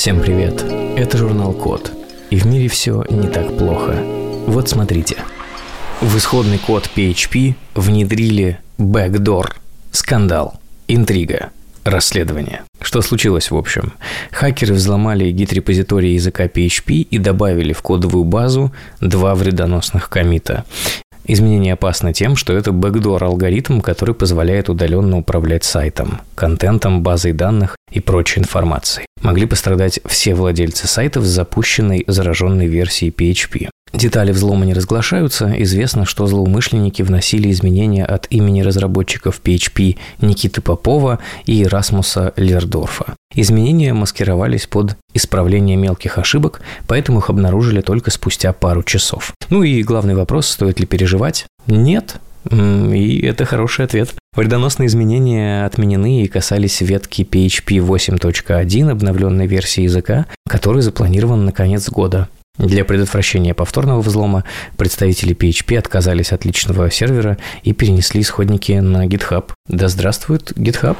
Всем 0.00 0.20
привет! 0.20 0.62
Это 0.96 1.16
журнал 1.16 1.54
Код. 1.54 1.90
И 2.28 2.36
в 2.36 2.44
мире 2.44 2.68
все 2.68 3.02
не 3.08 3.28
так 3.28 3.56
плохо. 3.56 3.94
Вот 4.46 4.68
смотрите. 4.68 5.16
В 6.02 6.18
исходный 6.18 6.58
код 6.58 6.90
PHP 6.94 7.54
внедрили 7.74 8.58
backdoor. 8.78 9.52
Скандал. 9.90 10.60
Интрига. 10.86 11.50
Расследование. 11.84 12.62
Что 12.80 13.00
случилось 13.00 13.50
в 13.50 13.56
общем? 13.56 13.94
Хакеры 14.32 14.74
взломали 14.74 15.30
гид-репозиторий 15.30 16.14
языка 16.14 16.44
PHP 16.44 16.92
и 17.10 17.18
добавили 17.18 17.72
в 17.72 17.80
кодовую 17.80 18.24
базу 18.24 18.70
два 19.00 19.34
вредоносных 19.34 20.10
комита. 20.10 20.66
Изменение 21.24 21.74
опасно 21.74 22.12
тем, 22.12 22.36
что 22.36 22.52
это 22.52 22.72
бэкдор 22.72 23.22
алгоритм, 23.22 23.80
который 23.80 24.14
позволяет 24.14 24.68
удаленно 24.68 25.18
управлять 25.18 25.64
сайтом, 25.64 26.20
контентом, 26.34 27.02
базой 27.02 27.32
данных 27.32 27.76
и 27.90 28.00
прочей 28.00 28.40
информацией. 28.40 29.06
Могли 29.22 29.46
пострадать 29.46 30.00
все 30.06 30.34
владельцы 30.34 30.86
сайтов 30.86 31.24
с 31.24 31.28
запущенной 31.28 32.04
зараженной 32.06 32.66
версией 32.66 33.12
PHP. 33.12 33.68
Детали 33.92 34.30
взлома 34.30 34.64
не 34.64 34.72
разглашаются. 34.72 35.52
Известно, 35.62 36.04
что 36.04 36.26
злоумышленники 36.26 37.02
вносили 37.02 37.50
изменения 37.50 38.04
от 38.04 38.26
имени 38.30 38.62
разработчиков 38.62 39.40
PHP 39.42 39.98
Никиты 40.20 40.60
Попова 40.60 41.18
и 41.44 41.64
Расмуса 41.64 42.32
Лердорфа. 42.36 43.14
Изменения 43.34 43.92
маскировались 43.92 44.66
под 44.66 44.96
исправление 45.12 45.76
мелких 45.76 46.18
ошибок, 46.18 46.60
поэтому 46.86 47.18
их 47.18 47.30
обнаружили 47.30 47.80
только 47.80 48.10
спустя 48.10 48.52
пару 48.52 48.82
часов. 48.82 49.32
Ну 49.50 49.62
и 49.64 49.82
главный 49.82 50.14
вопрос, 50.14 50.46
стоит 50.46 50.78
ли 50.78 50.86
переживать? 50.86 51.46
Нет, 51.66 52.16
и 52.50 53.20
это 53.22 53.44
хороший 53.44 53.84
ответ. 53.84 54.14
Вредоносные 54.34 54.86
изменения 54.86 55.66
отменены 55.66 56.22
и 56.22 56.28
касались 56.28 56.80
ветки 56.80 57.22
PHP 57.22 57.84
8.1 57.84 58.90
обновленной 58.90 59.46
версии 59.46 59.82
языка, 59.82 60.26
который 60.48 60.82
запланирован 60.82 61.44
на 61.44 61.52
конец 61.52 61.90
года. 61.90 62.28
Для 62.60 62.84
предотвращения 62.84 63.54
повторного 63.54 64.02
взлома 64.02 64.44
представители 64.76 65.34
PHP 65.34 65.78
отказались 65.78 66.32
от 66.32 66.44
личного 66.44 66.90
сервера 66.90 67.38
и 67.62 67.72
перенесли 67.72 68.20
исходники 68.20 68.72
на 68.72 69.06
GitHub. 69.06 69.50
Да 69.66 69.88
здравствует 69.88 70.52
GitHub! 70.52 70.98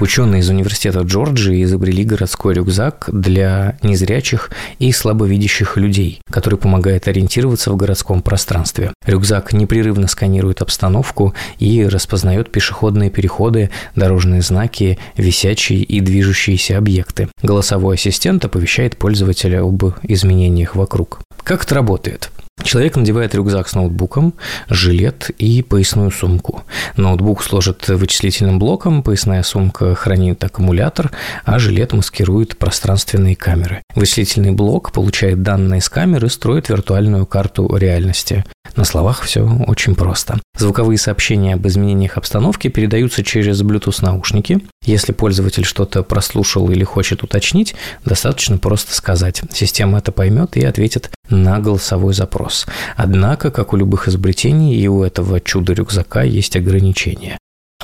Ученые 0.00 0.40
из 0.40 0.48
университета 0.48 1.00
Джорджии 1.00 1.62
изобрели 1.62 2.04
городской 2.04 2.54
рюкзак 2.54 3.10
для 3.12 3.76
незрячих 3.82 4.50
и 4.78 4.92
слабовидящих 4.92 5.76
людей, 5.76 6.22
который 6.30 6.58
помогает 6.58 7.06
ориентироваться 7.06 7.70
в 7.70 7.76
городском 7.76 8.22
пространстве. 8.22 8.94
Рюкзак 9.04 9.52
непрерывно 9.52 10.08
сканирует 10.08 10.62
обстановку 10.62 11.34
и 11.58 11.84
распознает 11.84 12.50
пешеходные 12.50 13.10
переходы, 13.10 13.68
дорожные 13.94 14.40
знаки, 14.40 14.98
висячие 15.18 15.82
и 15.82 16.00
движущиеся 16.00 16.78
объекты. 16.78 17.28
Голосовой 17.42 17.96
ассистент 17.96 18.42
оповещает 18.42 18.96
пользователя 18.96 19.60
об 19.60 19.84
изменениях 20.02 20.76
вокруг. 20.76 21.20
Как 21.44 21.64
это 21.64 21.74
работает? 21.74 22.30
Человек 22.62 22.96
надевает 22.96 23.34
рюкзак 23.34 23.68
с 23.68 23.74
ноутбуком, 23.74 24.34
жилет 24.68 25.30
и 25.38 25.62
поясную 25.62 26.10
сумку. 26.10 26.62
Ноутбук 26.96 27.42
сложит 27.42 27.88
вычислительным 27.88 28.58
блоком, 28.58 29.02
поясная 29.02 29.42
сумка 29.42 29.94
хранит 29.94 30.42
аккумулятор, 30.44 31.10
а 31.44 31.58
жилет 31.58 31.92
маскирует 31.92 32.56
пространственные 32.58 33.36
камеры. 33.36 33.82
Вычислительный 33.94 34.52
блок 34.52 34.92
получает 34.92 35.42
данные 35.42 35.80
с 35.80 35.88
камеры 35.88 36.26
и 36.26 36.30
строит 36.30 36.68
виртуальную 36.68 37.26
карту 37.26 37.74
реальности. 37.76 38.44
На 38.76 38.84
словах 38.84 39.22
все 39.22 39.42
очень 39.66 39.94
просто. 39.94 40.40
Звуковые 40.56 40.98
сообщения 40.98 41.54
об 41.54 41.66
изменениях 41.66 42.16
обстановки 42.16 42.68
передаются 42.68 43.24
через 43.24 43.62
Bluetooth 43.62 44.04
наушники. 44.04 44.60
Если 44.84 45.12
пользователь 45.12 45.64
что-то 45.64 46.02
прослушал 46.02 46.70
или 46.70 46.84
хочет 46.84 47.22
уточнить, 47.22 47.74
достаточно 48.04 48.58
просто 48.58 48.94
сказать. 48.94 49.42
Система 49.52 49.98
это 49.98 50.12
поймет 50.12 50.56
и 50.56 50.64
ответит 50.64 51.10
на 51.30 51.58
голосовой 51.60 52.14
запрос. 52.14 52.66
Однако, 52.96 53.50
как 53.50 53.72
у 53.72 53.76
любых 53.76 54.08
изобретений, 54.08 54.76
и 54.76 54.88
у 54.88 55.02
этого 55.02 55.40
чуда-рюкзака 55.40 56.22
есть 56.22 56.56
ограничения. 56.56 57.38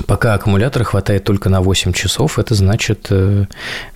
Пока 0.05 0.35
аккумулятора 0.35 0.83
хватает 0.83 1.23
только 1.23 1.49
на 1.49 1.61
8 1.61 1.91
часов, 1.91 2.37
это 2.37 2.53
значит, 2.53 3.07
э, 3.09 3.45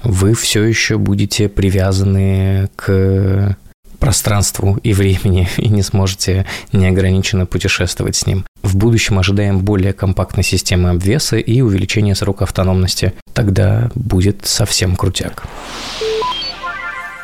вы 0.04 0.34
все 0.34 0.64
еще 0.64 0.98
будете 0.98 1.48
привязаны 1.48 2.70
к 2.76 3.56
пространству 4.00 4.80
и 4.82 4.94
времени 4.94 5.48
и 5.58 5.70
не 5.70 5.84
сможете 5.84 6.46
неограниченно 6.74 7.46
путешествовать 7.46 8.16
с 8.16 8.26
ним. 8.26 8.46
В 8.64 8.76
будущем 8.76 9.20
ожидаем 9.20 9.60
более 9.60 9.94
компактной 9.94 10.44
системы 10.44 10.90
обвеса 10.90 11.38
и 11.38 11.62
увеличения 11.62 12.16
срока 12.16 12.44
автономности. 12.46 13.14
Тогда 13.34 13.92
будет 13.94 14.46
совсем 14.46 14.96
крутяк. 14.96 15.44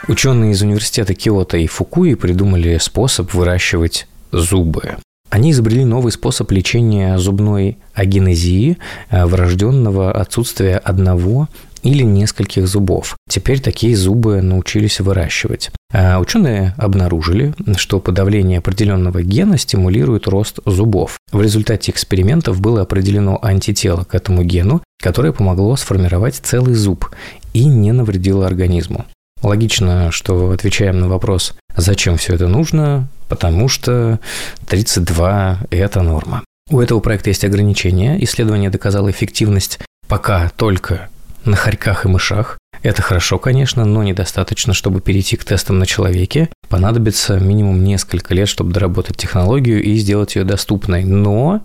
Ученые 0.07 0.51
из 0.53 0.61
университета 0.61 1.13
Киото 1.13 1.57
и 1.57 1.67
Фукуи 1.67 2.13
придумали 2.13 2.77
способ 2.77 3.33
выращивать 3.33 4.07
зубы. 4.31 4.95
Они 5.29 5.51
изобрели 5.51 5.83
новый 5.83 6.13
способ 6.13 6.49
лечения 6.51 7.17
зубной 7.17 7.77
агенезии, 7.93 8.77
э, 9.09 9.25
врожденного 9.25 10.13
отсутствия 10.13 10.77
одного 10.77 11.49
или 11.83 12.03
нескольких 12.03 12.67
зубов. 12.67 13.17
Теперь 13.29 13.59
такие 13.59 13.97
зубы 13.97 14.41
научились 14.41 15.01
выращивать. 15.01 15.71
А 15.93 16.19
ученые 16.19 16.73
обнаружили, 16.77 17.53
что 17.75 17.99
подавление 17.99 18.59
определенного 18.59 19.21
гена 19.21 19.57
стимулирует 19.57 20.27
рост 20.27 20.59
зубов. 20.65 21.17
В 21.33 21.41
результате 21.41 21.91
экспериментов 21.91 22.61
было 22.61 22.81
определено 22.81 23.39
антитело 23.41 24.05
к 24.05 24.15
этому 24.15 24.43
гену, 24.43 24.81
которое 25.03 25.33
помогло 25.33 25.75
сформировать 25.75 26.35
целый 26.35 26.75
зуб 26.75 27.09
и 27.53 27.65
не 27.65 27.91
навредило 27.91 28.47
организму. 28.47 29.05
Логично, 29.43 30.11
что 30.11 30.51
отвечаем 30.51 30.99
на 30.99 31.07
вопрос, 31.07 31.53
зачем 31.75 32.17
все 32.17 32.33
это 32.35 32.47
нужно, 32.47 33.07
потому 33.29 33.67
что 33.67 34.19
32– 34.67 35.59
это 35.69 36.01
норма. 36.01 36.43
У 36.69 36.81
этого 36.81 36.99
проекта 36.99 37.29
есть 37.29 37.45
ограничения. 37.45 38.21
Исследование 38.23 38.69
доказало 38.69 39.09
эффективность 39.09 39.79
пока 40.07 40.49
только 40.49 41.09
на 41.45 41.55
хорьках 41.55 42.05
и 42.05 42.09
мышах. 42.09 42.57
Это 42.83 43.01
хорошо, 43.01 43.39
конечно, 43.39 43.85
но 43.85 44.03
недостаточно, 44.03 44.73
чтобы 44.73 45.01
перейти 45.01 45.37
к 45.37 45.45
тестам 45.45 45.79
на 45.79 45.85
человеке. 45.85 46.49
Понадобится 46.69 47.39
минимум 47.39 47.83
несколько 47.83 48.33
лет, 48.33 48.47
чтобы 48.47 48.73
доработать 48.73 49.17
технологию 49.17 49.81
и 49.81 49.95
сделать 49.95 50.35
ее 50.35 50.43
доступной. 50.43 51.03
Но, 51.03 51.61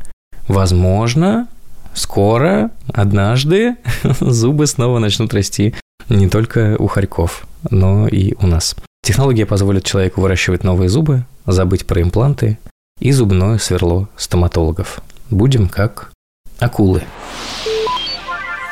возможно, 0.49 1.49
скоро, 1.95 2.71
однажды 2.93 3.77
зубы 4.21 4.67
снова 4.67 4.99
начнут 4.99 5.35
расти 5.35 5.75
не 6.09 6.29
только 6.29 6.77
у 6.79 6.87
хорьков, 6.87 7.47
но 7.71 8.09
и 8.09 8.35
у 8.41 8.47
нас. 8.47 8.77
Технология 9.03 9.47
позволит 9.47 9.85
человеку 9.85 10.21
выращивать 10.21 10.65
новые 10.65 10.89
зубы, 10.89 11.25
забыть 11.47 11.87
про 11.87 12.03
импланты 12.03 12.59
и 13.01 13.11
зубное 13.13 13.59
сверло 13.59 14.09
стоматологов. 14.17 15.01
Будем 15.31 15.69
как 15.69 16.13
акулы. 16.59 17.03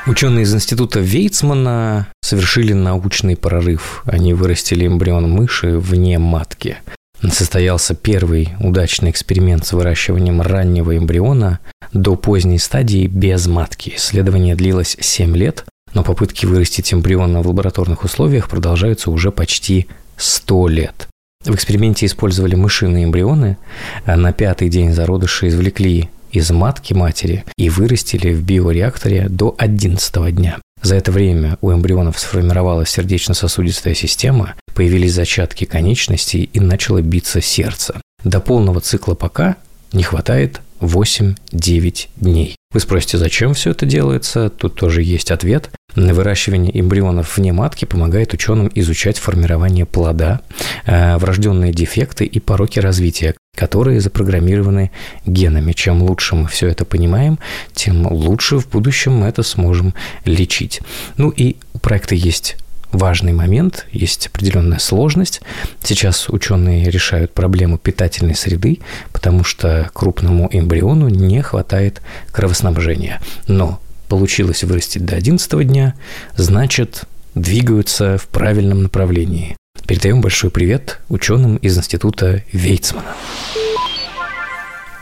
Ученые 0.06 0.44
из 0.44 0.54
института 0.54 1.00
Вейцмана 1.00 2.08
совершили 2.22 2.72
научный 2.72 3.36
прорыв. 3.36 4.02
Они 4.06 4.32
вырастили 4.34 4.86
эмбрион 4.86 5.30
мыши 5.30 5.78
вне 5.78 6.18
матки. 6.18 6.78
Состоялся 7.22 7.94
первый 7.94 8.54
удачный 8.60 9.10
эксперимент 9.10 9.66
с 9.66 9.72
выращиванием 9.72 10.40
раннего 10.40 10.96
эмбриона 10.96 11.60
до 11.92 12.16
поздней 12.16 12.58
стадии 12.58 13.06
без 13.06 13.46
матки. 13.46 13.94
Исследование 13.96 14.54
длилось 14.54 14.96
7 14.98 15.36
лет, 15.36 15.64
но 15.94 16.02
попытки 16.02 16.46
вырастить 16.46 16.92
эмбрион 16.92 17.40
в 17.40 17.46
лабораторных 17.46 18.04
условиях 18.04 18.48
продолжаются 18.48 19.10
уже 19.10 19.32
почти 19.32 19.86
100 20.16 20.68
лет. 20.68 21.08
В 21.44 21.54
эксперименте 21.54 22.06
использовали 22.06 22.54
мышиные 22.54 23.04
эмбрионы, 23.04 23.56
а 24.04 24.16
на 24.16 24.32
пятый 24.32 24.68
день 24.68 24.92
зародыши 24.92 25.48
извлекли 25.48 26.10
из 26.32 26.50
матки 26.50 26.92
матери 26.92 27.44
и 27.56 27.70
вырастили 27.70 28.32
в 28.32 28.42
биореакторе 28.42 29.28
до 29.28 29.54
11 29.58 30.34
дня. 30.34 30.58
За 30.82 30.96
это 30.96 31.12
время 31.12 31.58
у 31.60 31.72
эмбрионов 31.72 32.18
сформировалась 32.18 32.90
сердечно-сосудистая 32.90 33.94
система, 33.94 34.54
появились 34.74 35.14
зачатки 35.14 35.64
конечностей 35.64 36.48
и 36.52 36.60
начало 36.60 37.02
биться 37.02 37.40
сердце. 37.40 38.00
До 38.24 38.40
полного 38.40 38.80
цикла 38.80 39.14
пока 39.14 39.56
не 39.92 40.02
хватает 40.02 40.60
8-9 40.80 42.08
дней. 42.16 42.56
Вы 42.72 42.78
спросите, 42.78 43.18
зачем 43.18 43.52
все 43.54 43.70
это 43.70 43.84
делается? 43.84 44.48
Тут 44.48 44.76
тоже 44.76 45.02
есть 45.02 45.32
ответ. 45.32 45.70
Выращивание 45.96 46.70
эмбрионов 46.80 47.36
вне 47.36 47.52
матки 47.52 47.84
помогает 47.84 48.32
ученым 48.32 48.70
изучать 48.72 49.18
формирование 49.18 49.86
плода, 49.86 50.42
э, 50.86 51.16
врожденные 51.16 51.72
дефекты 51.72 52.24
и 52.24 52.38
пороки 52.38 52.78
развития, 52.78 53.34
которые 53.56 54.00
запрограммированы 54.00 54.92
генами. 55.26 55.72
Чем 55.72 56.00
лучше 56.02 56.36
мы 56.36 56.46
все 56.46 56.68
это 56.68 56.84
понимаем, 56.84 57.40
тем 57.72 58.06
лучше 58.06 58.58
в 58.58 58.68
будущем 58.68 59.14
мы 59.14 59.26
это 59.26 59.42
сможем 59.42 59.92
лечить. 60.24 60.80
Ну 61.16 61.30
и 61.30 61.56
у 61.74 61.78
проекта 61.80 62.14
есть 62.14 62.56
важный 62.92 63.32
момент, 63.32 63.86
есть 63.92 64.26
определенная 64.28 64.78
сложность. 64.78 65.42
Сейчас 65.82 66.28
ученые 66.28 66.90
решают 66.90 67.32
проблему 67.32 67.78
питательной 67.78 68.34
среды, 68.34 68.80
потому 69.12 69.44
что 69.44 69.90
крупному 69.92 70.48
эмбриону 70.52 71.08
не 71.08 71.42
хватает 71.42 72.00
кровоснабжения. 72.32 73.20
Но 73.46 73.80
получилось 74.08 74.64
вырастить 74.64 75.04
до 75.04 75.16
11 75.16 75.66
дня, 75.66 75.94
значит, 76.36 77.04
двигаются 77.34 78.18
в 78.18 78.26
правильном 78.28 78.82
направлении. 78.82 79.56
Передаем 79.86 80.20
большой 80.20 80.50
привет 80.50 81.00
ученым 81.08 81.56
из 81.56 81.76
Института 81.78 82.42
Вейцмана. 82.52 83.14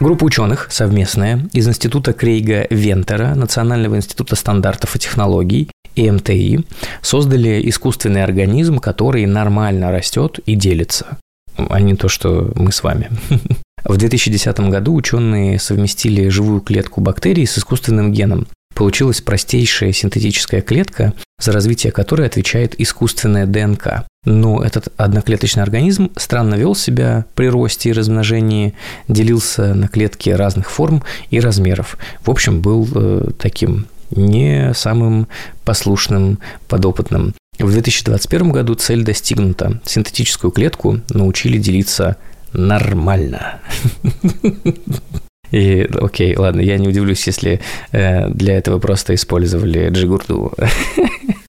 Группа 0.00 0.25
ученых 0.25 0.69
совместная 0.70 1.49
из 1.52 1.67
Института 1.67 2.12
Крейга 2.12 2.69
Вентера, 2.70 3.34
Национального 3.34 3.96
института 3.96 4.37
стандартов 4.37 4.94
и 4.94 4.99
технологий 5.00 5.70
и 5.94 6.11
МТИ 6.11 6.64
создали 7.02 7.69
искусственный 7.69 8.25
организм, 8.25 8.79
который 8.79 9.26
нормально 9.26 9.90
растет 9.90 10.38
и 10.46 10.55
делится, 10.55 11.19
а 11.56 11.81
не 11.81 11.94
то, 11.94 12.08
что 12.08 12.52
мы 12.55 12.73
с 12.73 12.82
вами. 12.82 13.11
В 13.85 13.96
2010 13.96 14.61
году 14.61 14.94
ученые 14.94 15.58
совместили 15.58 16.29
живую 16.29 16.61
клетку 16.61 17.00
бактерий 17.00 17.46
с 17.46 17.58
искусственным 17.58 18.12
геном. 18.12 18.46
Получилась 18.75 19.20
простейшая 19.20 19.93
синтетическая 19.93 20.61
клетка, 20.61 21.14
за 21.40 21.52
развитие 21.52 21.91
которой 21.91 22.26
отвечает 22.26 22.79
искусственная 22.81 23.46
ДНК. 23.46 24.05
Но 24.25 24.62
этот 24.62 24.93
одноклеточный 24.96 25.62
организм 25.62 26.11
странно 26.17 26.55
вел 26.55 26.75
себя 26.75 27.25
при 27.34 27.46
росте 27.49 27.91
и 27.91 27.93
размножении, 27.93 28.75
делился 29.08 29.75
на 29.75 29.88
клетки 29.88 30.31
разных 30.31 30.70
форм 30.70 31.02
и 31.31 31.41
размеров. 31.41 31.99
В 32.25 32.31
общем, 32.31 32.61
был 32.61 32.87
э, 32.94 33.31
таким 33.38 33.87
не 34.10 34.72
самым 34.75 35.28
послушным 35.64 36.38
подопытным. 36.69 37.34
В 37.58 37.70
2021 37.70 38.52
году 38.52 38.75
цель 38.75 39.02
достигнута. 39.02 39.81
Синтетическую 39.84 40.50
клетку 40.50 41.00
научили 41.10 41.58
делиться 41.58 42.16
нормально. 42.52 43.60
И 45.50 45.88
окей, 46.00 46.37
ладно, 46.37 46.60
я 46.60 46.76
не 46.76 46.88
удивлюсь, 46.88 47.26
если 47.26 47.60
э, 47.90 48.28
для 48.31 48.58
этого 48.58 48.78
просто 48.78 49.14
использовали 49.14 49.88
джигурду. 49.90 50.52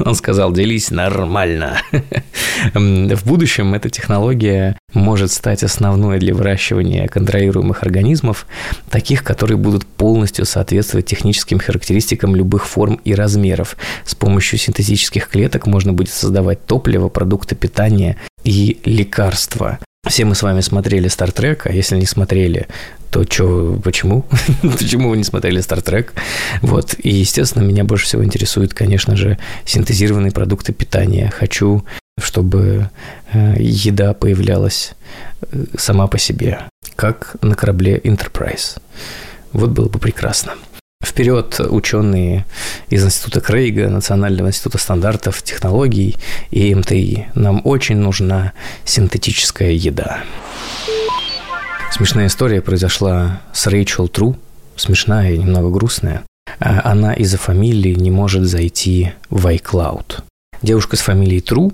Он 0.00 0.14
сказал, 0.16 0.52
делись 0.52 0.90
нормально. 0.90 1.78
В 2.74 3.24
будущем 3.24 3.74
эта 3.74 3.90
технология 3.90 4.76
может 4.92 5.30
стать 5.30 5.62
основной 5.62 6.18
для 6.18 6.34
выращивания 6.34 7.06
контролируемых 7.06 7.84
организмов, 7.84 8.46
таких, 8.90 9.22
которые 9.22 9.56
будут 9.56 9.86
полностью 9.86 10.46
соответствовать 10.46 11.06
техническим 11.06 11.60
характеристикам 11.60 12.34
любых 12.34 12.66
форм 12.66 13.00
и 13.04 13.14
размеров. 13.14 13.76
С 14.04 14.16
помощью 14.16 14.58
синтетических 14.58 15.28
клеток 15.28 15.66
можно 15.66 15.92
будет 15.92 16.10
создавать 16.10 16.66
топливо, 16.66 17.08
продукты 17.08 17.54
питания 17.54 18.16
и 18.42 18.80
лекарства. 18.84 19.78
Все 20.08 20.24
мы 20.24 20.36
с 20.36 20.42
вами 20.42 20.60
смотрели 20.60 21.08
Стартрек, 21.08 21.66
а 21.66 21.72
если 21.72 21.96
не 21.96 22.06
смотрели, 22.06 22.68
то 23.10 23.24
что, 23.24 23.80
почему? 23.82 24.24
почему 24.62 25.10
вы 25.10 25.16
не 25.16 25.24
смотрели 25.24 25.60
Стартрек? 25.60 26.12
Вот, 26.62 26.94
и, 26.98 27.10
естественно, 27.10 27.62
меня 27.62 27.84
больше 27.84 28.06
всего 28.06 28.24
интересуют, 28.24 28.74
конечно 28.74 29.16
же, 29.16 29.38
синтезированные 29.64 30.32
продукты 30.32 30.72
питания. 30.72 31.32
Хочу, 31.34 31.84
чтобы 32.18 32.90
э, 33.32 33.54
еда 33.58 34.14
появлялась 34.14 34.94
э, 35.40 35.64
сама 35.78 36.06
по 36.06 36.18
себе, 36.18 36.60
как 36.94 37.36
на 37.42 37.54
корабле 37.54 37.98
Enterprise. 37.98 38.78
Вот 39.52 39.70
было 39.70 39.88
бы 39.88 39.98
прекрасно. 39.98 40.52
Вперед 41.04 41.60
ученые 41.60 42.46
из 42.88 43.04
Института 43.04 43.40
Крейга, 43.40 43.88
Национального 43.88 44.48
института 44.48 44.78
стандартов, 44.78 45.42
технологий 45.42 46.16
и 46.50 46.74
МТИ. 46.74 47.28
Нам 47.34 47.60
очень 47.64 47.96
нужна 47.96 48.52
синтетическая 48.84 49.70
еда. 49.70 50.24
Смешная 51.96 52.26
история 52.26 52.60
произошла 52.60 53.40
с 53.54 53.66
Рэйчел 53.66 54.08
Тру, 54.08 54.36
смешная 54.76 55.32
и 55.32 55.38
немного 55.38 55.70
грустная. 55.70 56.24
А 56.60 56.82
она 56.92 57.14
из-за 57.14 57.38
фамилии 57.38 57.94
не 57.94 58.10
может 58.10 58.44
зайти 58.44 59.14
в 59.30 59.46
iCloud. 59.46 60.20
Девушка 60.60 60.96
с 60.96 61.00
фамилией 61.00 61.40
Тру, 61.40 61.72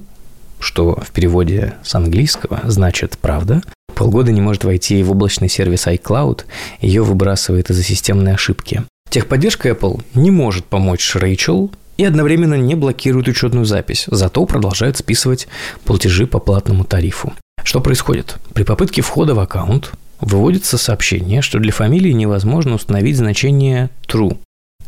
что 0.61 0.95
в 0.95 1.11
переводе 1.11 1.75
с 1.83 1.97
английского 1.97 2.61
значит 2.63 3.19
«правда», 3.19 3.63
полгода 3.97 4.31
не 4.31 4.41
может 4.41 4.63
войти 4.63 5.03
в 5.03 5.11
облачный 5.11 5.49
сервис 5.49 5.89
iCloud, 5.89 6.45
ее 6.81 7.03
выбрасывает 7.03 7.71
из-за 7.71 7.83
системной 7.83 8.35
ошибки. 8.35 8.85
Техподдержка 9.11 9.71
Apple 9.71 10.05
не 10.15 10.31
может 10.31 10.67
помочь 10.67 11.17
Рэйчел 11.17 11.73
и 11.97 12.05
одновременно 12.05 12.55
не 12.55 12.77
блокирует 12.77 13.27
учетную 13.27 13.65
запись, 13.65 14.05
зато 14.07 14.47
продолжает 14.47 14.99
списывать 14.99 15.49
платежи 15.85 16.29
по 16.29 16.39
платному 16.39 16.85
тарифу. 16.85 17.33
Что 17.65 17.81
происходит? 17.81 18.37
При 18.55 18.63
попытке 18.63 19.03
входа 19.03 19.35
в 19.35 19.41
аккаунт 19.41 19.93
выводится 20.23 20.79
сообщение, 20.79 21.43
что 21.43 21.59
для 21.59 21.73
фамилии 21.73 22.13
невозможно 22.13 22.77
установить 22.77 23.19
значение 23.19 23.91
true. 24.07 24.39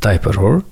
Type 0.00 0.22
error 0.22 0.64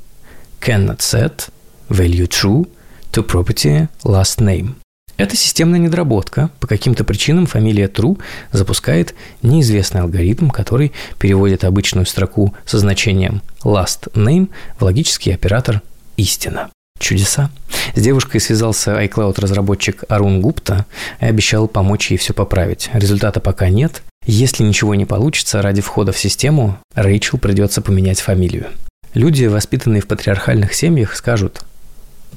cannot 0.61 0.99
set 0.99 1.51
value 1.91 2.29
true 2.29 2.67
to 3.13 3.27
property 3.27 3.89
last 4.05 4.39
name. 4.39 4.75
Это 5.19 5.37
системная 5.37 5.79
недоработка. 5.79 6.51
По 6.59 6.67
каким-то 6.67 7.05
причинам 7.05 7.47
фамилия 7.47 7.87
True 7.87 8.19
запускает 8.51 9.15
неизвестный 9.43 10.01
алгоритм, 10.01 10.49
который 10.49 10.93
переводит 11.19 11.65
обычную 11.65 12.07
строку 12.07 12.55
со 12.65 12.79
значением 12.79 13.43
last 13.63 14.11
name 14.15 14.49
в 14.79 14.85
логический 14.85 15.33
оператор 15.33 15.83
истина. 16.17 16.71
Чудеса. 16.99 17.51
С 17.95 18.01
девушкой 18.01 18.41
связался 18.41 19.01
iCloud-разработчик 19.03 20.05
Арун 20.09 20.41
Гупта 20.41 20.87
и 21.21 21.27
обещал 21.27 21.69
помочь 21.69 22.11
ей 22.11 22.17
все 22.17 22.33
поправить. 22.33 22.91
Результата 22.93 23.41
пока 23.41 23.69
нет. 23.69 24.03
Если 24.25 24.63
ничего 24.63 24.95
не 24.95 25.05
получится, 25.05 25.63
ради 25.63 25.81
входа 25.81 26.13
в 26.13 26.19
систему 26.19 26.79
Рэйчел 26.95 27.39
придется 27.39 27.83
поменять 27.83 28.21
фамилию. 28.21 28.69
Люди, 29.15 29.45
воспитанные 29.45 30.01
в 30.01 30.07
патриархальных 30.07 30.75
семьях, 30.75 31.17
скажут, 31.17 31.65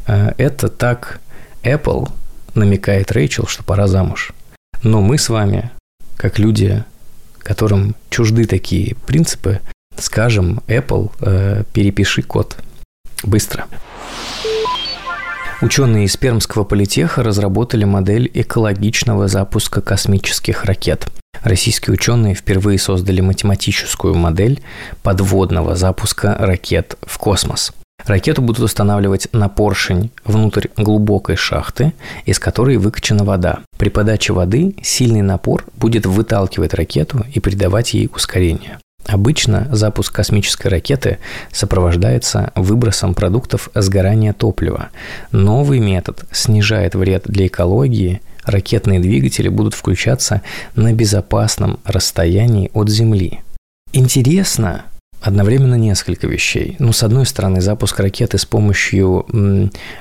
«Э, 0.07 0.33
это 0.37 0.67
так 0.67 1.21
Apple 1.63 2.09
намекает 2.53 3.11
Рэйчел, 3.11 3.47
что 3.47 3.63
пора 3.63 3.87
замуж. 3.87 4.33
Но 4.83 5.01
мы 5.01 5.17
с 5.17 5.29
вами, 5.29 5.71
как 6.17 6.39
люди, 6.39 6.83
которым 7.39 7.95
чужды 8.09 8.45
такие 8.45 8.95
принципы, 9.07 9.61
скажем 9.97 10.61
Apple, 10.67 11.11
э, 11.21 11.63
перепиши 11.71 12.23
код. 12.23 12.57
Быстро. 13.23 13.67
Ученые 15.61 16.05
из 16.05 16.17
Пермского 16.17 16.63
политеха 16.63 17.23
разработали 17.23 17.85
модель 17.85 18.29
экологичного 18.33 19.27
запуска 19.27 19.81
космических 19.81 20.65
ракет. 20.65 21.07
Российские 21.43 21.93
ученые 21.93 22.35
впервые 22.35 22.77
создали 22.79 23.21
математическую 23.21 24.15
модель 24.15 24.61
подводного 25.03 25.75
запуска 25.75 26.35
ракет 26.39 26.97
в 27.01 27.17
космос– 27.17 27.71
Ракету 28.05 28.41
будут 28.41 28.63
устанавливать 28.63 29.27
на 29.31 29.49
поршень 29.49 30.11
внутрь 30.23 30.67
глубокой 30.77 31.35
шахты, 31.35 31.93
из 32.25 32.39
которой 32.39 32.77
выкачана 32.77 33.23
вода. 33.23 33.59
При 33.77 33.89
подаче 33.89 34.33
воды 34.33 34.75
сильный 34.83 35.21
напор 35.21 35.65
будет 35.75 36.05
выталкивать 36.05 36.73
ракету 36.73 37.25
и 37.33 37.39
придавать 37.39 37.93
ей 37.93 38.09
ускорение. 38.13 38.79
Обычно 39.07 39.67
запуск 39.71 40.13
космической 40.13 40.67
ракеты 40.67 41.19
сопровождается 41.51 42.51
выбросом 42.55 43.13
продуктов 43.13 43.69
сгорания 43.75 44.33
топлива. 44.33 44.89
Новый 45.31 45.79
метод 45.79 46.25
снижает 46.31 46.95
вред 46.95 47.23
для 47.25 47.47
экологии, 47.47 48.21
ракетные 48.43 48.99
двигатели 48.99 49.47
будут 49.47 49.75
включаться 49.75 50.41
на 50.75 50.93
безопасном 50.93 51.79
расстоянии 51.85 52.71
от 52.73 52.89
Земли. 52.89 53.41
Интересно, 53.93 54.85
одновременно 55.21 55.75
несколько 55.75 56.27
вещей. 56.27 56.75
Ну, 56.79 56.91
с 56.91 57.03
одной 57.03 57.25
стороны, 57.25 57.61
запуск 57.61 57.99
ракеты 57.99 58.37
с 58.37 58.45
помощью 58.45 59.25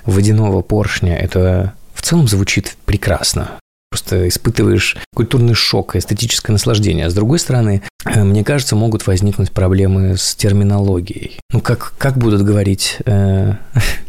водяного 0.04 0.62
поршня– 0.62 1.16
это 1.18 1.74
в 1.94 2.02
целом 2.02 2.26
звучит 2.26 2.76
прекрасно. 2.86 3.52
Просто 3.94 4.26
испытываешь 4.26 4.96
культурный 5.14 5.54
шок, 5.54 5.94
эстетическое 5.94 6.52
наслаждение. 6.52 7.06
А 7.06 7.10
с 7.10 7.14
другой 7.14 7.38
стороны, 7.38 7.84
э, 8.04 8.24
мне 8.24 8.42
кажется, 8.42 8.74
могут 8.74 9.06
возникнуть 9.06 9.52
проблемы 9.52 10.16
с 10.16 10.34
терминологией. 10.34 11.38
Ну, 11.52 11.60
как, 11.60 11.94
как 11.96 12.18
будут 12.18 12.42
говорить 12.42 12.96
э, 13.06 13.52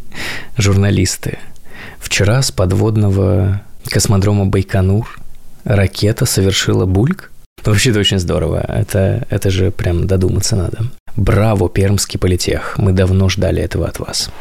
журналисты? 0.57 1.37
Вчера 1.99 2.41
с 2.41 2.49
подводного 2.49 3.61
космодрома 3.87 4.47
Байконур 4.47 5.19
ракета 5.65 6.25
совершила 6.25 6.87
бульк. 6.87 7.31
Вообще 7.63 7.91
это 7.91 7.99
очень 7.99 8.17
здорово. 8.17 8.65
Это, 8.67 9.27
это 9.29 9.51
же 9.51 9.69
прям 9.69 10.07
додуматься 10.07 10.55
надо. 10.55 10.79
Браво, 11.15 11.69
Пермский 11.69 12.17
политех. 12.17 12.79
Мы 12.79 12.91
давно 12.91 13.29
ждали 13.29 13.61
этого 13.61 13.87
от 13.87 13.99
вас. 13.99 14.31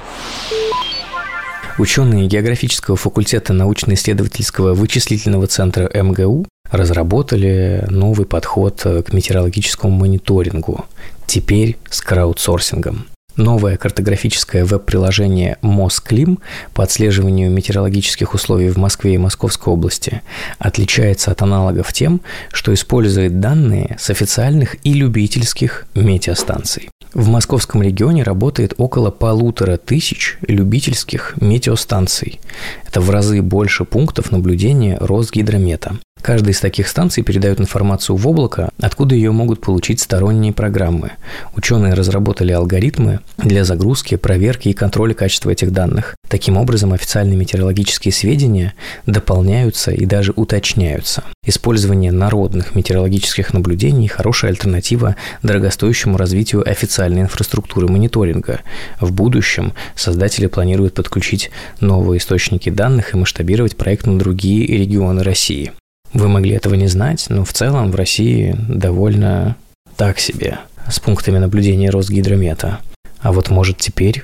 Ученые 1.77 2.29
географического 2.29 2.97
факультета 2.97 3.53
научно-исследовательского 3.53 4.75
вычислительного 4.75 5.49
центра 5.49 5.91
МГУ 5.93 6.47
разработали 6.71 7.85
новый 7.89 8.27
подход 8.27 8.81
к 8.83 9.13
метеорологическому 9.13 9.93
мониторингу, 9.93 10.85
теперь 11.27 11.77
с 11.91 12.01
краудсорсингом. 12.01 13.07
Новое 13.37 13.77
картографическое 13.77 14.65
веб-приложение 14.65 15.59
«Москлим» 15.61 16.39
по 16.73 16.85
отслеживанию 16.85 17.51
метеорологических 17.51 18.33
условий 18.33 18.69
в 18.69 18.77
Москве 18.77 19.15
и 19.15 19.19
Московской 19.19 19.73
области 19.73 20.23
отличается 20.61 21.33
от 21.33 21.43
аналогов 21.43 21.93
тем, 21.93 22.21
что 22.53 22.73
использует 22.73 23.41
данные 23.41 23.97
с 23.99 24.09
официальных 24.09 24.77
и 24.87 24.93
любительских 24.93 25.87
метеостанций. 25.97 26.91
В 27.13 27.29
московском 27.29 27.83
регионе 27.83 28.23
работает 28.23 28.75
около 28.77 29.11
полутора 29.11 29.79
тысяч 29.79 30.39
любительских 30.47 31.35
метеостанций. 31.41 32.41
Это 32.87 33.01
в 33.01 33.11
разы 33.11 33.43
больше 33.43 33.85
пунктов 33.85 34.31
наблюдения 34.31 34.97
Росгидромета. 35.01 35.99
Каждая 36.25 36.55
из 36.55 36.61
таких 36.61 36.89
станций 36.89 37.23
передает 37.23 37.61
информацию 37.61 38.17
в 38.17 38.27
облако, 38.27 38.71
откуда 38.81 39.15
ее 39.15 39.31
могут 39.31 39.61
получить 39.61 40.01
сторонние 40.01 40.55
программы. 40.55 41.11
Ученые 41.55 41.93
разработали 41.93 42.51
алгоритмы 42.51 43.21
для 43.37 43.63
загрузки, 43.63 44.17
проверки 44.17 44.71
и 44.71 44.73
контроля 44.73 45.13
качества 45.13 45.51
этих 45.51 45.71
данных. 45.71 46.17
Таким 46.29 46.57
образом, 46.57 46.95
официальные 46.95 47.37
метеорологические 47.37 48.11
сведения 48.11 48.73
дополняются 49.05 49.91
и 49.91 50.07
даже 50.07 50.33
уточняются. 50.35 51.25
Использование 51.45 52.11
народных 52.11 52.75
метеорологических 52.75 53.53
наблюдений– 53.53 54.09
хорошая 54.09 54.53
альтернатива 54.53 55.17
дорогостоящему 55.43 56.17
развитию 56.17 56.67
официальной 56.67 57.21
инфраструктуры 57.21 57.89
мониторинга. 57.89 58.61
В 58.99 59.13
будущем 59.13 59.75
создатели 59.95 60.47
планируют 60.47 60.95
подключить 60.95 61.51
новые 61.81 62.17
источники 62.17 62.71
данных 62.71 63.13
и 63.13 63.19
масштабировать 63.19 63.77
проект 63.77 64.07
на 64.07 64.19
другие 64.19 64.67
регионы 64.67 65.23
России. 65.23 65.73
Вы 66.15 66.29
могли 66.29 66.53
этого 66.53 66.75
не 66.75 66.87
знать, 66.87 67.27
но 67.29 67.45
в 67.45 67.53
целом 67.53 67.91
в 67.91 67.97
России 67.97 68.57
довольно 68.69 69.57
так 69.97 70.21
себе 70.21 70.61
с 70.89 71.01
пунктами 71.01 71.39
наблюдения 71.39 71.91
Росгидромета. 71.91 72.81
А 73.21 73.33
вот 73.33 73.51
может 73.51 73.79
теперь... 73.79 74.23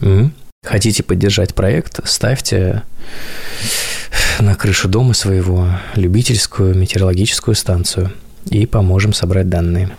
М? 0.00 0.34
Хотите 0.62 1.02
поддержать 1.02 1.54
проект, 1.54 2.00
ставьте 2.06 2.82
на 4.40 4.54
крышу 4.54 4.88
дома 4.88 5.14
своего 5.14 5.68
любительскую 5.94 6.74
метеорологическую 6.74 7.54
станцию 7.54 8.12
и 8.46 8.66
поможем 8.66 9.12
собрать 9.12 9.48
данные. 9.48 9.90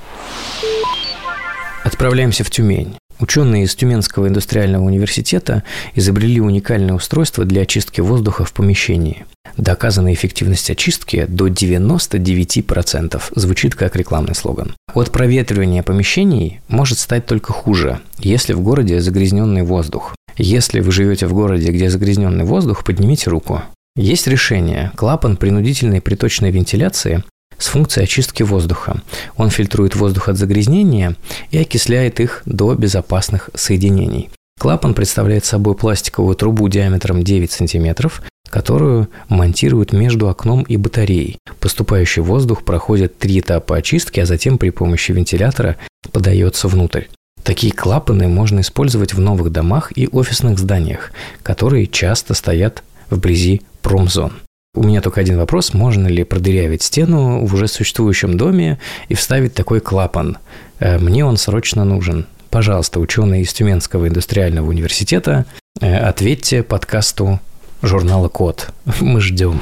Отправляемся 1.84 2.44
в 2.44 2.52
Тюмень. 2.52 2.96
Ученые 3.22 3.66
из 3.66 3.76
Тюменского 3.76 4.28
индустриального 4.28 4.84
университета 4.84 5.62
изобрели 5.94 6.42
уникальное 6.42 6.96
устройство 6.96 7.46
для 7.46 7.62
очистки 7.62 8.02
воздуха 8.02 8.46
в 8.46 8.52
помещении. 8.52 9.26
Доказанная 9.58 10.14
эффективность 10.14 10.72
очистки 10.72 11.26
до 11.28 11.48
99% 11.48 13.22
звучит 13.36 13.76
как 13.76 13.96
рекламный 13.96 14.34
слоган. 14.34 14.74
От 14.96 15.12
проветривания 15.12 15.84
помещений 15.84 16.62
может 16.68 16.98
стать 16.98 17.28
только 17.28 17.54
хуже, 17.54 18.00
если 18.18 18.54
в 18.54 18.62
городе 18.62 19.00
загрязненный 19.00 19.62
воздух. 19.62 20.16
Если 20.38 20.80
вы 20.80 20.92
живете 20.92 21.28
в 21.28 21.34
городе, 21.34 21.70
где 21.72 21.92
загрязненный 21.92 22.46
воздух, 22.46 22.84
поднимите 22.84 23.30
руку. 23.30 23.62
Есть 23.96 24.26
решение. 24.26 24.92
Клапан 24.96 25.38
принудительной 25.38 26.02
приточной 26.02 26.50
вентиляции 26.50 27.24
с 27.62 27.68
функцией 27.68 28.06
очистки 28.06 28.44
воздуха. 28.44 29.02
Он 29.38 29.50
фильтрует 29.50 29.96
воздух 29.96 30.30
от 30.30 30.38
загрязнения 30.38 31.16
и 31.52 31.60
окисляет 31.60 32.20
их 32.20 32.42
до 32.46 32.74
безопасных 32.76 33.50
соединений. 33.54 34.30
Клапан 34.60 34.94
представляет 34.94 35.46
собой 35.46 35.76
пластиковую 35.76 36.36
трубу 36.36 36.68
диаметром 36.68 37.24
9 37.24 37.52
см, 37.52 38.12
которую 38.50 39.10
монтируют 39.30 39.92
между 39.92 40.30
окном 40.30 40.64
и 40.64 40.78
батареей. 40.78 41.38
Поступающий 41.60 42.22
воздух 42.22 42.64
проходит 42.64 43.18
три 43.18 43.40
этапа 43.40 43.78
очистки, 43.78 44.20
а 44.20 44.26
затем 44.26 44.58
при 44.58 44.70
помощи 44.70 45.12
вентилятора 45.14 45.78
подается 46.12 46.68
внутрь. 46.68 47.06
Такие 47.44 47.74
клапаны 47.74 48.28
можно 48.28 48.60
использовать 48.60 49.14
в 49.14 49.20
новых 49.20 49.52
домах 49.52 49.92
и 49.98 50.08
офисных 50.08 50.60
зданиях, 50.60 51.12
которые 51.42 51.88
часто 51.88 52.34
стоят 52.34 52.84
вблизи 53.10 53.62
промзон. 53.82 54.34
У 54.74 54.84
меня 54.84 55.02
только 55.02 55.20
один 55.20 55.38
вопрос. 55.38 55.74
Можно 55.74 56.08
ли 56.08 56.24
продырявить 56.24 56.82
стену 56.82 57.46
в 57.46 57.54
уже 57.54 57.68
существующем 57.68 58.38
доме 58.38 58.80
и 59.10 59.16
вставить 59.16 59.54
такой 59.54 59.82
клапан? 59.82 60.38
Э, 60.80 60.98
мне 60.98 61.26
он 61.26 61.36
срочно 61.36 61.84
нужен. 61.84 62.26
Пожалуйста, 62.50 63.02
ученые 63.02 63.42
из 63.42 63.52
Тюменского 63.52 64.08
индустриального 64.08 64.70
университета, 64.70 65.46
э, 65.82 65.94
ответьте 65.98 66.64
подкасту 66.64 67.42
журнала 67.82 68.30
«Код». 68.30 68.70
Мы 69.02 69.20
ждем. 69.20 69.60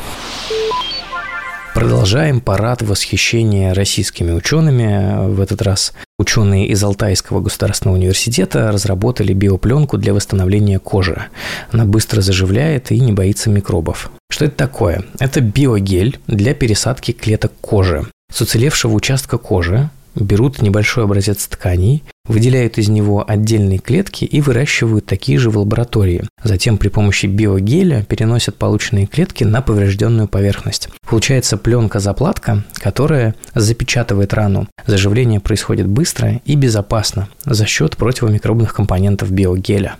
Продолжаем 1.79 2.41
парад 2.41 2.81
восхищения 2.81 3.73
российскими 3.73 4.33
учеными. 4.33 5.29
В 5.29 5.39
этот 5.39 5.61
раз 5.61 5.93
ученые 6.17 6.67
из 6.67 6.83
Алтайского 6.83 7.39
государственного 7.39 7.95
университета 7.95 8.69
разработали 8.69 9.31
биопленку 9.31 9.97
для 9.97 10.13
восстановления 10.13 10.77
кожи. 10.79 11.27
Она 11.71 11.85
быстро 11.85 12.19
заживляет 12.19 12.91
и 12.91 12.99
не 12.99 13.13
боится 13.13 13.49
микробов. 13.49 14.11
Что 14.29 14.43
это 14.43 14.57
такое? 14.57 15.05
Это 15.19 15.39
биогель 15.39 16.19
для 16.27 16.53
пересадки 16.53 17.13
клеток 17.13 17.53
кожи. 17.61 18.05
С 18.29 18.41
уцелевшего 18.41 18.91
участка 18.91 19.37
кожи 19.37 19.89
берут 20.19 20.61
небольшой 20.61 21.05
образец 21.05 21.47
тканей, 21.47 22.03
выделяют 22.27 22.77
из 22.77 22.89
него 22.89 23.25
отдельные 23.27 23.79
клетки 23.79 24.23
и 24.25 24.41
выращивают 24.41 25.05
такие 25.05 25.39
же 25.39 25.49
в 25.49 25.57
лаборатории. 25.57 26.23
Затем 26.43 26.77
при 26.77 26.89
помощи 26.89 27.25
биогеля 27.25 28.03
переносят 28.03 28.55
полученные 28.55 29.07
клетки 29.07 29.43
на 29.43 29.61
поврежденную 29.61 30.27
поверхность. 30.27 30.89
Получается 31.07 31.57
пленка-заплатка, 31.57 32.63
которая 32.73 33.35
запечатывает 33.55 34.33
рану. 34.33 34.67
Заживление 34.85 35.39
происходит 35.39 35.87
быстро 35.87 36.41
и 36.45 36.55
безопасно 36.55 37.29
за 37.45 37.65
счет 37.65 37.97
противомикробных 37.97 38.73
компонентов 38.73 39.31
биогеля. 39.31 39.97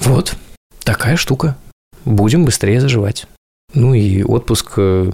Вот, 0.00 0.34
такая 0.82 1.16
штука. 1.16 1.56
Будем 2.04 2.44
быстрее 2.44 2.80
заживать. 2.80 3.26
Ну 3.74 3.94
и 3.94 4.22
отпуск, 4.22 4.74
э, 4.76 5.10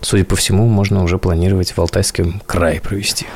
судя 0.00 0.24
по 0.24 0.36
всему, 0.36 0.68
можно 0.68 1.02
уже 1.02 1.18
планировать 1.18 1.72
в 1.72 1.78
Алтайском 1.78 2.40
крае 2.46 2.80
провести. 2.80 3.26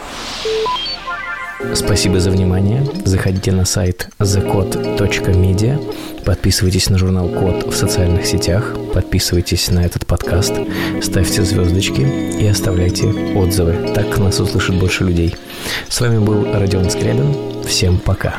Спасибо 1.74 2.20
за 2.20 2.30
внимание. 2.30 2.86
Заходите 3.04 3.50
на 3.50 3.64
сайт 3.64 4.08
thecode.media, 4.20 6.24
подписывайтесь 6.24 6.88
на 6.88 6.98
журнал 6.98 7.28
Код 7.28 7.66
в 7.66 7.76
социальных 7.76 8.26
сетях, 8.26 8.76
подписывайтесь 8.94 9.68
на 9.70 9.84
этот 9.84 10.06
подкаст, 10.06 10.54
ставьте 11.02 11.42
звездочки 11.42 12.02
и 12.40 12.46
оставляйте 12.46 13.08
отзывы. 13.08 13.92
Так 13.92 14.18
нас 14.18 14.38
услышит 14.38 14.78
больше 14.78 15.04
людей. 15.04 15.34
С 15.88 16.00
вами 16.00 16.18
был 16.18 16.46
Родион 16.52 16.90
Скрябин. 16.90 17.64
Всем 17.64 17.98
пока. 17.98 18.36